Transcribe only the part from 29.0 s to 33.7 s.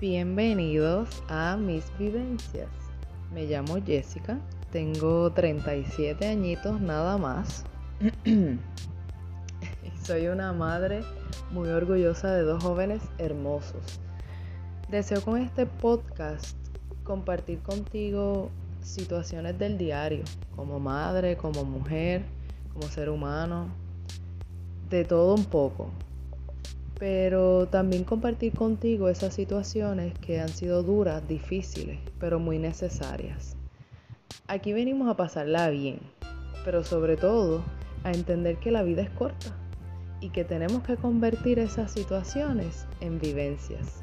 esas situaciones que han sido duras, difíciles, pero muy necesarias.